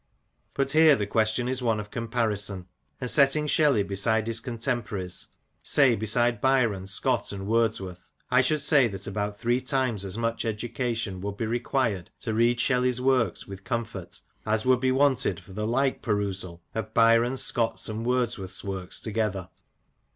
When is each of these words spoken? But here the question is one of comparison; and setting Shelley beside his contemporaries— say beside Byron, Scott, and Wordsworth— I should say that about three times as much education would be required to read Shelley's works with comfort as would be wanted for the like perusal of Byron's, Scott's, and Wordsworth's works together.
But 0.55 0.71
here 0.71 0.95
the 0.95 1.05
question 1.05 1.47
is 1.47 1.61
one 1.61 1.79
of 1.79 1.91
comparison; 1.91 2.65
and 2.99 3.07
setting 3.07 3.45
Shelley 3.45 3.83
beside 3.83 4.25
his 4.25 4.39
contemporaries— 4.39 5.27
say 5.61 5.95
beside 5.95 6.41
Byron, 6.41 6.87
Scott, 6.87 7.31
and 7.31 7.45
Wordsworth— 7.45 8.09
I 8.31 8.41
should 8.41 8.61
say 8.61 8.87
that 8.87 9.05
about 9.05 9.37
three 9.39 9.61
times 9.61 10.03
as 10.03 10.17
much 10.17 10.43
education 10.43 11.21
would 11.21 11.37
be 11.37 11.45
required 11.45 12.09
to 12.21 12.33
read 12.33 12.59
Shelley's 12.59 12.99
works 12.99 13.45
with 13.45 13.63
comfort 13.63 14.21
as 14.43 14.65
would 14.65 14.79
be 14.79 14.91
wanted 14.91 15.39
for 15.39 15.53
the 15.53 15.67
like 15.67 16.01
perusal 16.01 16.63
of 16.73 16.95
Byron's, 16.95 17.43
Scott's, 17.43 17.87
and 17.87 18.03
Wordsworth's 18.03 18.63
works 18.63 18.99
together. 18.99 19.49